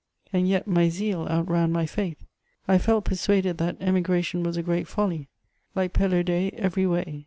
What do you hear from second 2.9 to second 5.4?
persuaded that emigration was a great folly;